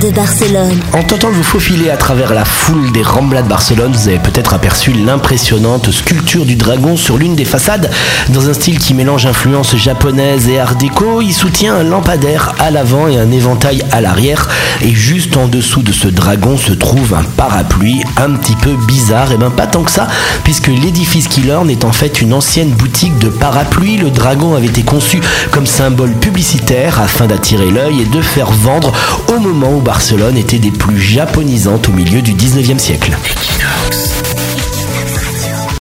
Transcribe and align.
de 0.00 0.10
Barcelone. 0.10 0.80
En 0.94 1.02
tentant 1.02 1.28
de 1.28 1.34
vous 1.34 1.42
faufiler 1.42 1.90
à 1.90 1.96
travers 1.96 2.32
la 2.32 2.44
foule 2.44 2.90
des 2.92 3.02
Ramblas 3.02 3.42
de 3.42 3.48
Barcelone, 3.48 3.92
vous 3.92 4.08
avez 4.08 4.18
peut-être 4.18 4.54
aperçu 4.54 4.92
l'impressionnante 4.92 5.90
sculpture 5.90 6.46
du 6.46 6.56
dragon 6.56 6.96
sur 6.96 7.18
l'une 7.18 7.34
des 7.34 7.44
façades. 7.44 7.90
Dans 8.30 8.48
un 8.48 8.54
style 8.54 8.78
qui 8.78 8.94
mélange 8.94 9.26
influences 9.26 9.76
japonaises 9.76 10.48
et 10.48 10.58
art 10.58 10.76
déco, 10.76 11.20
il 11.20 11.32
soutient 11.34 11.74
un 11.74 11.82
lampadaire 11.82 12.54
à 12.58 12.70
l'avant 12.70 13.08
et 13.08 13.18
un 13.18 13.30
éventail 13.30 13.84
à 13.92 14.00
l'arrière. 14.00 14.48
Et 14.82 14.94
juste 14.94 15.36
en 15.36 15.48
dessous 15.48 15.82
de 15.82 15.92
ce 15.92 16.08
dragon 16.08 16.56
se 16.56 16.72
trouve 16.72 17.12
un 17.14 17.24
parapluie 17.24 18.02
un 18.16 18.30
petit 18.36 18.56
peu 18.56 18.76
bizarre. 18.86 19.32
Et 19.32 19.36
ben 19.36 19.50
pas 19.50 19.66
tant 19.66 19.82
que 19.82 19.90
ça, 19.90 20.06
puisque 20.44 20.68
l'édifice 20.68 21.28
qui 21.28 21.42
l'orne 21.42 21.68
est 21.68 21.84
en 21.84 21.92
fait 21.92 22.22
une 22.22 22.32
ancienne 22.32 22.70
boutique 22.70 23.18
de 23.18 23.28
parapluies. 23.28 23.98
Le 23.98 24.10
dragon 24.10 24.54
avait 24.54 24.68
été 24.68 24.82
conçu 24.82 25.20
comme 25.50 25.66
symbole 25.66 26.14
publicitaire 26.14 27.00
afin 27.00 27.26
d'attirer 27.26 27.70
l'œil 27.70 28.02
et 28.02 28.06
de 28.06 28.22
faire 28.22 28.50
vendre 28.50 28.92
au 29.28 29.38
moment 29.38 29.72
où 29.74 29.80
Barcelone 29.90 30.36
était 30.36 30.60
des 30.60 30.70
plus 30.70 31.00
japonisantes 31.00 31.88
au 31.88 31.92
milieu 31.92 32.22
du 32.22 32.32
19e 32.32 32.78
siècle. 32.78 33.10